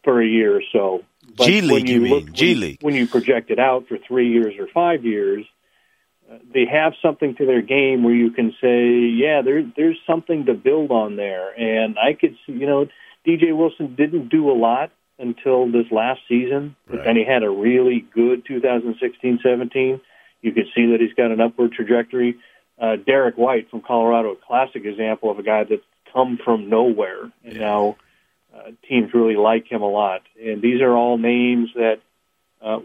[0.03, 1.03] for a year or so.
[1.37, 2.33] But G League, you, you mean?
[2.33, 2.77] G League.
[2.81, 5.45] When you project it out for three years or five years,
[6.31, 10.45] uh, they have something to their game where you can say, yeah, there, there's something
[10.45, 11.51] to build on there.
[11.57, 12.85] And I could, see, you know,
[13.25, 17.05] DJ Wilson didn't do a lot until this last season, but Right.
[17.05, 20.01] then he had a really good 2016-17.
[20.43, 22.37] You could see that he's got an upward trajectory.
[22.79, 27.31] Uh, Derrick White from Colorado, a classic example of a guy that's come from nowhere,
[27.43, 27.95] and now
[28.53, 30.21] uh, teams really like him a lot.
[30.39, 32.01] And these are all names that
[32.61, 32.79] uh,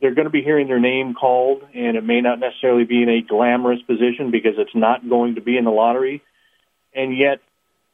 [0.00, 3.08] they're going to be hearing their name called, and it may not necessarily be in
[3.08, 6.22] a glamorous position because it's not going to be in the lottery.
[6.94, 7.40] And yet,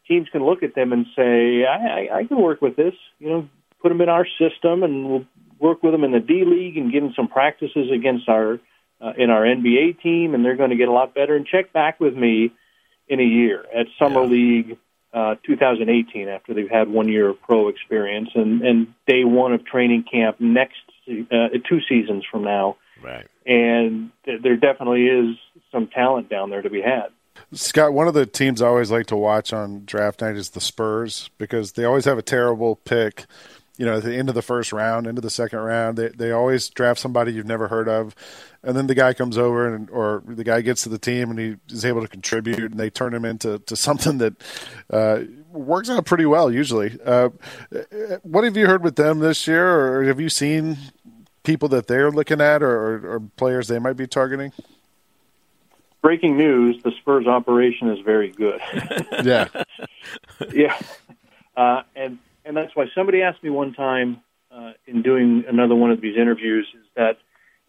[0.09, 2.95] teams can look at them and say, I, I, I can work with this.
[3.19, 3.49] You know,
[3.83, 5.25] put them in our system, and we'll
[5.59, 8.59] work with them in the D League and give them some practices against our
[9.01, 11.35] uh, in our NBA team, and they're going to get a lot better.
[11.37, 12.53] And check back with me
[13.09, 14.29] in a year at Summer Yeah.
[14.29, 14.79] League
[15.13, 19.65] uh, 2018 after they've had one year of pro experience and, and day one of
[19.65, 20.77] training camp next
[21.09, 22.77] uh, two seasons from now.
[23.03, 23.27] Right.
[23.47, 25.37] And th- there definitely is
[25.73, 27.09] some talent down there to be had.
[27.53, 30.61] Scott, one of the teams I always like to watch on draft night is the
[30.61, 33.27] Spurs because they always have a terrible pick.
[33.81, 36.33] You know, at the end of the first round, into the second round, they they
[36.33, 38.15] always draft somebody you've never heard of,
[38.63, 41.39] and then the guy comes over and or the guy gets to the team and
[41.39, 44.35] he is able to contribute, and they turn him into to something that
[44.91, 46.99] uh, works out pretty well usually.
[47.03, 47.31] Uh,
[48.21, 50.77] what have you heard with them this year, or have you seen
[51.43, 54.53] people that they're looking at, or, or, or players they might be targeting?
[56.03, 58.61] Breaking news: the Spurs operation is very good.
[59.25, 59.49] Yeah,
[60.53, 60.79] yeah,
[61.57, 65.91] uh, and and that's why somebody asked me one time uh, in doing another one
[65.91, 67.19] of these interviews is that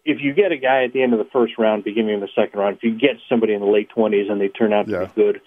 [0.04, 2.28] if you get a guy at the end of the first round, beginning of the
[2.34, 4.92] second round, if you get somebody in the late twenties and they turn out to
[4.92, 5.04] Yeah.
[5.04, 5.40] be good,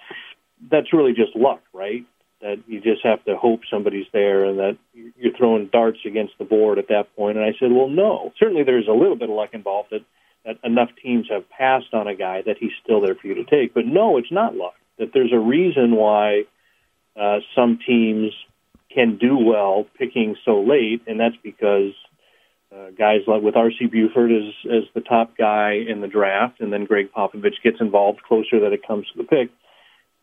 [0.70, 2.06] that's really just luck, right?
[2.42, 6.46] That you just have to hope somebody's there and that you're throwing darts against the
[6.46, 7.38] board at that point.
[7.38, 10.04] And I said, well, no, certainly there's a little bit of luck involved that,
[10.46, 13.44] that enough teams have passed on a guy that he's still there for you to
[13.44, 13.74] take.
[13.74, 14.76] But no, it's not luck.
[15.00, 16.44] That there's a reason why
[17.20, 18.32] uh, some teams
[18.94, 21.94] can do well picking so late, and that's because
[22.76, 23.86] uh, guys like with R.C.
[23.88, 28.22] Buford as as the top guy in the draft, and then Gregg Popovich gets involved
[28.24, 29.50] closer that it comes to the pick.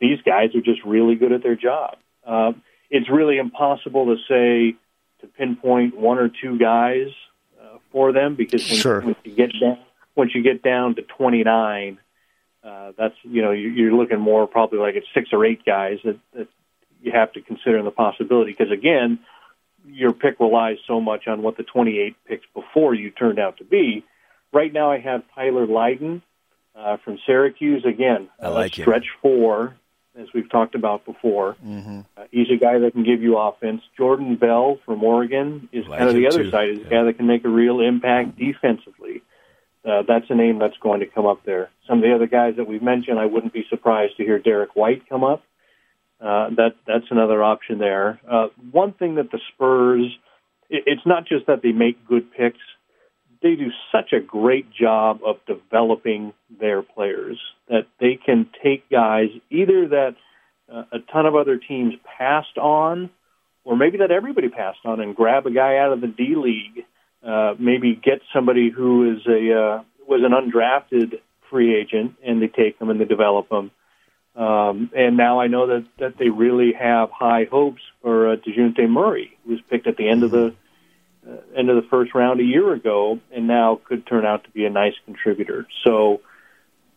[0.01, 1.97] These guys are just really good at their job.
[2.27, 2.53] Uh,
[2.91, 4.77] it's really impossible to say
[5.21, 7.09] to pinpoint one or two guys
[7.61, 9.01] uh, for them because when, Sure.
[9.01, 9.79] once you get down
[10.17, 11.99] once you get down to 29,
[12.65, 15.99] uh, that's you know you- you're looking more probably like it's six or eight guys
[16.05, 16.49] that, that
[17.03, 19.19] you have to consider in the possibility because again
[19.87, 23.65] your pick relies so much on what the 28 picks before you turned out to
[23.65, 24.05] be.
[24.53, 26.23] Right now, I have Tyler Lydon
[26.77, 27.85] uh, from Syracuse.
[27.85, 28.85] Again, I uh, like him.
[28.85, 29.75] stretch four,
[30.17, 31.57] as we've talked about before.
[31.67, 33.83] Uh, he's a guy that can give you offense.
[33.97, 36.51] Jordan Bell from Oregon is Like kind of the other too.
[36.53, 36.69] side.
[36.69, 36.87] He's Yeah.
[36.87, 39.23] a guy that can make a real impact defensively.
[39.85, 41.71] Uh, that's a name that's going to come up there.
[41.89, 44.77] Some of the other guys that we've mentioned, I wouldn't be surprised to hear Derrick
[44.77, 45.43] White come up.
[46.23, 48.21] Uh, that that's another option there.
[48.31, 50.07] Uh, one thing that the Spurs,
[50.71, 52.61] it, it's not just that they make good picks;
[53.43, 59.31] they do such a great job of developing their players that they can take guys
[59.51, 60.15] either that
[60.73, 63.11] uh, a ton of other teams passed on,
[63.65, 66.85] or maybe that everybody passed on, and grab a guy out of the D League.
[67.27, 72.47] Uh, maybe get somebody who is a uh, was an undrafted free agent, and they
[72.47, 73.73] take them and they develop them.
[74.35, 78.89] Um, and now I know that, that they really have high hopes for uh, Dejounte
[78.89, 80.55] Murray, who was picked at the end of the
[81.29, 84.51] uh, end of the first round a year ago, and now could turn out to
[84.51, 85.67] be a nice contributor.
[85.85, 86.21] So,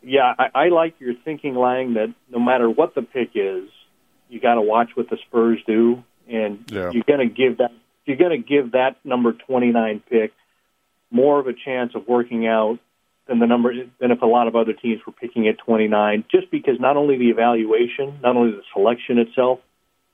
[0.02, 3.69] yeah, I, I like your thinking, Lang, that no matter what the pick is,
[4.30, 6.89] you got to watch what the Spurs do, and Yeah.
[6.91, 7.71] you're going to give that
[8.06, 10.32] you're going to give that number 29 pick
[11.12, 12.80] more of a chance of working out
[13.28, 16.50] than the number than if a lot of other teams were picking at 29 just
[16.52, 19.60] because not only the evaluation not only the selection itself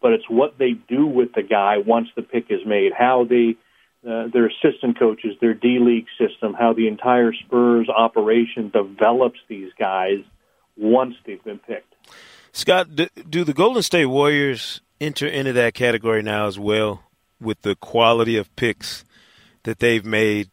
[0.01, 3.55] but it's what they do with the guy once the pick is made how they
[4.07, 9.71] uh, their assistant coaches their D league system how the entire Spurs operation develops these
[9.77, 10.19] guys
[10.77, 11.93] once they've been picked.
[12.51, 17.03] Scott, do, do the Golden State Warriors enter into that category now as well
[17.39, 19.03] with the quality of picks
[19.63, 20.49] that they've made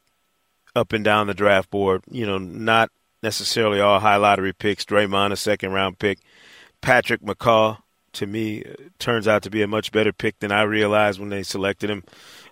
[0.79, 2.03] up and down the draft board?
[2.11, 2.91] You know, not
[3.23, 4.85] necessarily all high lottery picks.
[4.85, 6.19] Draymond, a second round pick.
[6.81, 7.79] Patrick McCaw,
[8.13, 11.29] to me, uh, turns out to be a much better pick than I realized when
[11.29, 12.05] they selected him.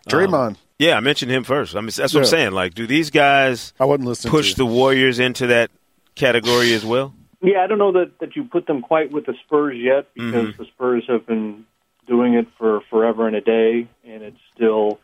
[0.08, 0.48] Draymond.
[0.48, 1.74] Um, yeah, I mentioned him first.
[1.74, 2.52] I mean, that's what I'm saying.
[2.52, 4.30] Like, do these guys I wasn't listening.
[4.32, 4.68] push to you.
[4.68, 5.70] the Warriors into that
[6.16, 7.14] category as well?
[7.40, 10.48] Yeah, I don't know that, that you put them quite with the Spurs yet because
[10.54, 10.56] Mhm.
[10.56, 11.64] the Spurs have been
[12.06, 14.98] doing it for forever and a day, and it's still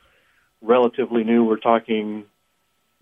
[0.61, 1.45] relatively new.
[1.45, 2.25] We're talking,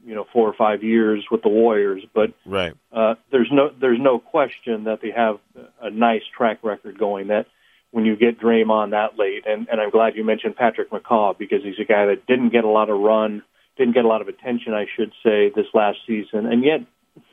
[0.05, 2.75] you know, four or five years with the Warriors, but Right.
[2.93, 5.39] uh, there's no there's no question that they have
[5.81, 7.29] a nice track record going.
[7.29, 7.47] That
[7.91, 9.45] when you get Draymond that late.
[9.47, 12.65] And, and I'm glad you mentioned Patrick McCaw because he's a guy that didn't get
[12.65, 13.43] a lot of run,
[13.77, 16.81] didn't get a lot of attention, I should say, this last season, and yet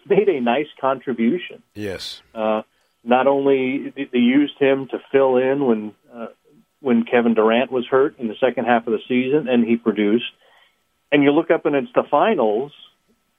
[0.10, 1.62] made a nice contribution.
[1.74, 2.22] Yes.
[2.34, 2.64] Uh,
[3.04, 6.28] not only they used him to fill in when uh,
[6.80, 10.32] when Kevin Durant was hurt in the second half of the season, and he produced.
[11.12, 12.72] And you look up and it's the finals,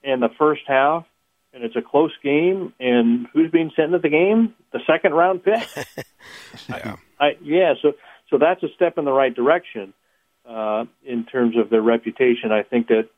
[0.03, 1.05] and the first half,
[1.53, 2.73] and it's a close game.
[2.81, 4.55] And who's being sent into the game?
[4.73, 5.67] The second round pick.
[6.69, 6.97] yeah.
[7.19, 7.75] I, yeah.
[7.83, 7.93] So
[8.31, 9.93] so that's a step in the right direction
[10.49, 12.53] uh, in terms of their reputation.
[12.53, 13.09] I think that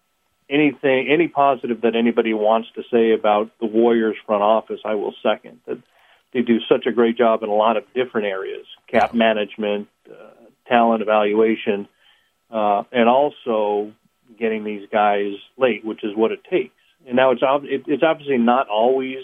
[0.48, 5.14] anything, any positive that anybody wants to say about the Warriors front office, I will
[5.22, 5.60] second.
[5.66, 5.78] That
[6.32, 10.30] they do such a great job in a lot of different areas: cap management, uh,
[10.68, 11.88] talent evaluation,
[12.50, 13.92] uh, and also
[14.38, 16.74] getting these guys late, which is what it takes.
[17.06, 19.18] And now it's it, it's obviously not always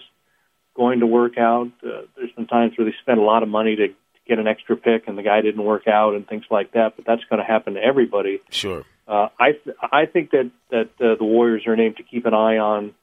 [0.74, 1.68] going to work out.
[1.82, 3.94] Uh, there's been times where they spend a lot of money to, to
[4.26, 6.94] get an extra pick, and the guy didn't work out, and things like that.
[6.96, 8.40] But that's going to happen to everybody.
[8.50, 8.84] Sure.
[9.08, 12.34] Uh, I th- I think that that uh, the Warriors are named to keep an
[12.34, 12.94] eye on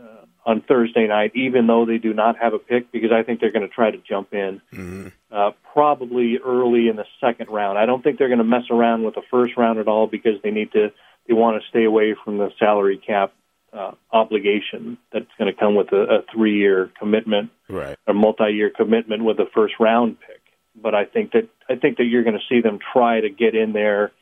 [0.00, 3.40] uh, on Thursday night, even though they do not have a pick, because I think
[3.40, 5.08] they're going to try to jump in mm-hmm.
[5.30, 7.78] uh, probably early in the second round.
[7.78, 10.40] I don't think they're going to mess around with the first round at all because
[10.42, 10.92] they need to
[11.30, 13.32] they want to stay away from the salary cap
[13.72, 17.96] uh, obligation that's going to come with a, a three year commitment, right?
[18.08, 20.40] A multi year commitment with a first round pick.
[20.80, 23.54] But I think that I think that you're going to see them try to get
[23.54, 24.12] in there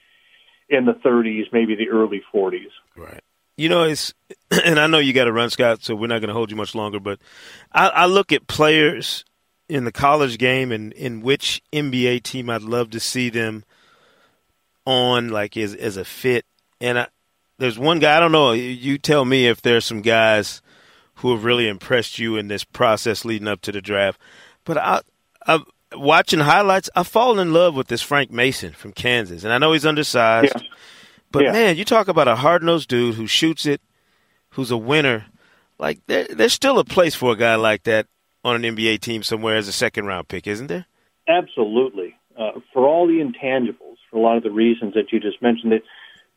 [0.68, 2.68] in the 30s, maybe the early 40s.
[2.94, 3.22] Right.
[3.56, 4.12] You know, it's
[4.64, 6.56] and I know you got to run, Scott, so we're not going to hold you
[6.56, 7.00] much longer.
[7.00, 7.20] But
[7.72, 9.24] I, I look at players
[9.68, 13.64] in the college game and in which NBA team I'd love to see them
[14.84, 16.44] on, like as as a fit.
[16.80, 17.08] And I,
[17.58, 18.52] there's one guy I don't know.
[18.52, 20.62] You tell me if there's some guys
[21.16, 24.20] who have really impressed you in this process leading up to the draft.
[24.64, 25.00] But I,
[25.46, 25.60] I
[25.94, 29.72] watching highlights, I've fallen in love with this Frank Mason from Kansas, and I know
[29.72, 30.52] he's undersized.
[30.54, 30.68] Yeah.
[31.30, 31.52] But yeah.
[31.52, 33.80] man, you talk about a hard nosed dude who shoots it,
[34.50, 35.26] who's a winner.
[35.78, 38.06] Like there, there's still a place for a guy like that
[38.44, 40.86] on an NBA team somewhere as a second round pick, isn't there?
[41.28, 42.16] Absolutely.
[42.38, 45.72] Uh, for all the intangibles, for a lot of the reasons that you just mentioned,
[45.72, 45.82] it,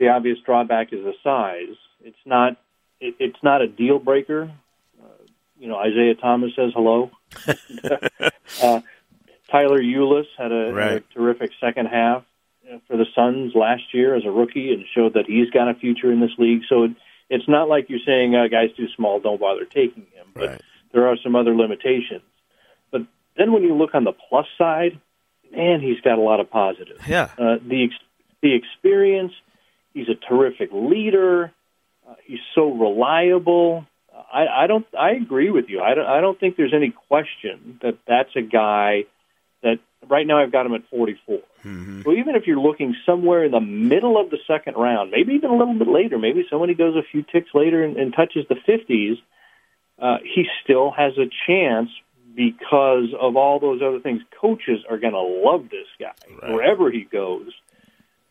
[0.01, 1.77] the obvious drawback is the size.
[2.03, 2.57] It's not.
[2.99, 4.51] It, it's not a deal breaker.
[5.01, 5.23] Uh,
[5.59, 7.11] you know, Isaiah Thomas says hello.
[8.63, 8.81] uh,
[9.49, 10.91] Tyler Ulis had a, right.
[10.93, 12.23] a terrific second half
[12.87, 16.11] for the Suns last year as a rookie and showed that he's got a future
[16.11, 16.63] in this league.
[16.67, 16.91] So it,
[17.29, 20.27] it's not like you're saying uh, guy's too small, don't bother taking him.
[20.33, 20.61] But right.
[20.93, 22.23] there are some other limitations.
[22.91, 23.01] But
[23.37, 24.99] then when you look on the plus side,
[25.51, 27.07] man, he's got a lot of positives.
[27.07, 27.29] Yeah.
[27.37, 28.03] Uh, the ex-
[28.41, 29.33] the experience.
[29.93, 31.51] He's a terrific leader.
[32.07, 33.85] Uh, he's so reliable.
[34.31, 34.85] I, I don't.
[34.97, 35.81] I agree with you.
[35.81, 36.05] I don't.
[36.05, 39.05] I don't think there's any question that that's a guy
[39.63, 41.39] that right now I've got him at 44.
[41.63, 42.01] Mm-hmm.
[42.03, 45.51] So even if you're looking somewhere in the middle of the second round, maybe even
[45.51, 48.55] a little bit later, maybe somebody goes a few ticks later and, and touches the
[48.55, 49.21] 50s,
[49.99, 51.89] uh, he still has a chance
[52.35, 54.21] because of all those other things.
[54.39, 56.53] Coaches are going to love this guy right.
[56.53, 57.51] wherever he goes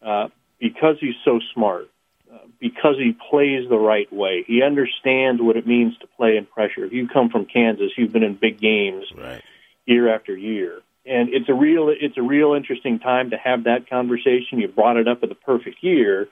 [0.03, 0.29] uh,
[0.61, 1.89] because he's so smart,
[2.33, 4.45] uh, because he plays the right way.
[4.47, 6.85] He understands what it means to play in pressure.
[6.85, 9.43] If you come from Kansas, you've been in big games right.
[9.87, 13.89] year after year and it's a real it's a real interesting time to have that
[13.89, 14.59] conversation.
[14.59, 16.29] You brought it up at the perfect year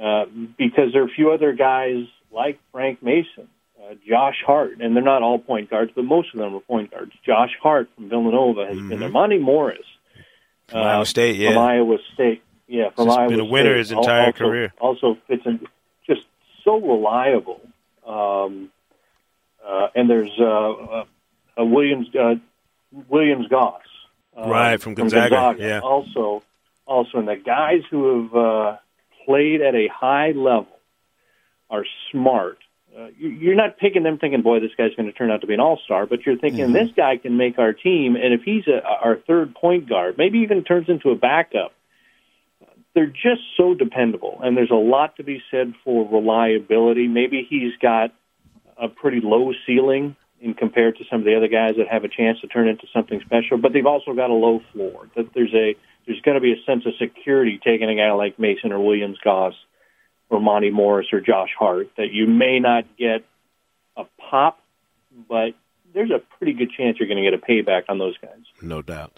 [0.00, 0.24] uh,
[0.56, 3.48] because there are a few other guys like Frank Mason,
[3.82, 6.90] uh, Josh Hart, and they're not all point guards, but most of them are point
[6.90, 7.12] guards.
[7.24, 8.88] Josh Hart from Villanova has mm-hmm.
[8.88, 9.08] been there.
[9.08, 9.78] Monty Morris
[10.72, 13.78] uh, Iowa State, yeah, from Iowa State, yeah, from Iowa been a winner State.
[13.78, 14.72] his entire also, career.
[14.78, 15.66] Also fits in,
[16.06, 16.22] just
[16.64, 17.60] so reliable.
[18.06, 18.70] Um,
[19.66, 21.04] uh, and there's uh, uh,
[21.64, 22.08] Williams
[23.08, 23.82] Williams Goss.
[24.36, 25.28] Um, right from Gonzaga.
[25.28, 25.62] from Gonzaga.
[25.62, 25.80] Yeah.
[25.80, 26.42] Also,
[26.86, 28.76] also, and the guys who have uh,
[29.24, 30.78] played at a high level
[31.70, 32.58] are smart.
[32.96, 35.54] Uh, you're not picking them thinking, "Boy, this guy's going to turn out to be
[35.54, 36.72] an all-star," but you're thinking, mm-hmm.
[36.72, 40.38] "This guy can make our team." And if he's a, our third point guard, maybe
[40.40, 41.72] even turns into a backup.
[42.98, 47.06] They're just so dependable, and there's a lot to be said for reliability.
[47.06, 48.12] Maybe he's got
[48.76, 52.08] a pretty low ceiling in compared to some of the other guys that have a
[52.08, 53.56] chance to turn into something special.
[53.56, 55.08] But they've also got a low floor.
[55.14, 55.76] That there's a
[56.06, 59.18] there's going to be a sense of security taking a guy like Mason or Williams
[59.22, 59.54] Goss
[60.28, 63.24] or Monty Morris or Josh Hart that you may not get
[63.96, 64.58] a pop,
[65.28, 65.54] but
[65.94, 68.42] there's a pretty good chance you're going to get a payback on those guys.
[68.60, 69.12] No doubt.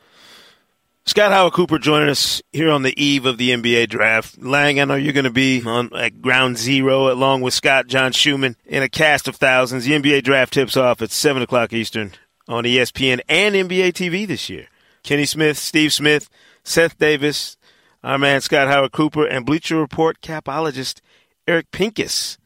[1.06, 4.38] Scott Howard Cooper joining us here on the eve of the NBA draft.
[4.38, 8.12] Lang, I know you're going to be on at ground zero along with Scott John
[8.12, 9.84] Schuhmann in a cast of thousands.
[9.84, 12.12] The NBA draft tips off at 7 o'clock Eastern
[12.46, 14.68] on ESPN and NBA TV this year.
[15.02, 16.28] Kenny Smith, Steve Smith,
[16.62, 17.56] Seth Davis,
[18.04, 21.00] our man Scott Howard Cooper, and Bleacher Report capologist
[21.48, 22.38] Eric Pincus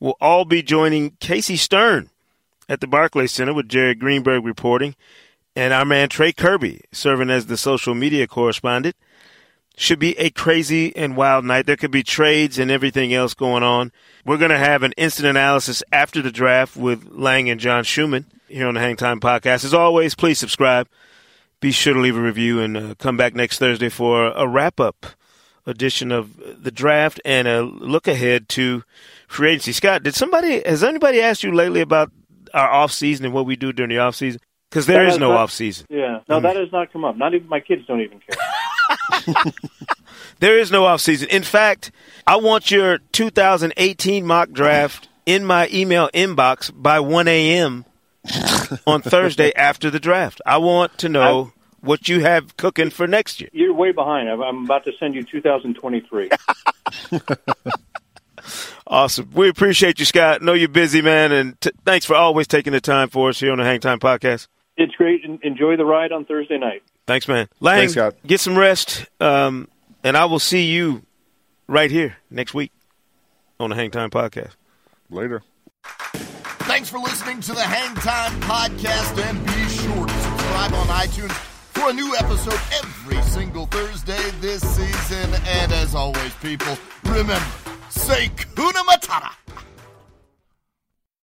[0.00, 2.10] will all be joining Casey Stern
[2.68, 4.94] at the Barclays Center with Jared Greenberg reporting,
[5.56, 8.94] and our man Trey Kirby serving as the social media correspondent.
[9.78, 11.66] Should be a crazy and wild night.
[11.66, 13.92] There could be trades and everything else going on.
[14.24, 18.24] We're going to have an instant analysis after the draft with Lang and John Schuhmann
[18.48, 19.64] here on the Hang Time Podcast.
[19.66, 20.88] As always, please subscribe.
[21.60, 24.80] Be sure to leave a review and uh, come back next Thursday for a wrap
[24.80, 25.06] up
[25.66, 28.82] edition of the draft and a look ahead to
[29.28, 29.72] free agency.
[29.72, 32.10] Scott, did somebody has anybody asked you lately about
[32.54, 34.40] our off season and what we do during the off season?
[34.76, 35.86] Because there That is no not- off season.
[35.88, 36.60] Yeah, no, that mm.
[36.60, 37.16] has not come up.
[37.16, 39.54] Not even my kids don't even care.
[40.40, 41.30] There is no off season.
[41.30, 41.90] In fact,
[42.26, 47.86] I want your 2018 mock draft in my email inbox by 1 a.m.
[48.86, 50.42] on Thursday after the draft.
[50.44, 53.48] I want to know what you have cooking for next year.
[53.54, 54.28] You're way behind.
[54.28, 56.28] I'm- I'm about to send you 2023.
[58.88, 59.28] Awesome.
[59.34, 60.42] We appreciate you, Scott.
[60.42, 63.50] Know you're busy, man, and t- thanks for always taking the time for us here
[63.50, 64.46] on the Hang Time Podcast.
[64.76, 65.22] It's great.
[65.42, 66.82] Enjoy the ride on Thursday night.
[67.06, 67.48] Thanks, man.
[67.60, 68.14] Lang, Thanks, Scott.
[68.26, 69.68] get some rest, um,
[70.02, 71.02] and I will see you
[71.68, 72.72] right here next week
[73.60, 74.52] on the Hang Time Podcast.
[75.08, 75.42] Later.
[75.84, 81.32] Thanks for listening to the Hang Time Podcast, and be sure to subscribe on iTunes
[81.72, 85.32] for a new episode every single Thursday this season.
[85.46, 87.40] And as always, people, remember,
[87.88, 89.30] say Kuna Matata.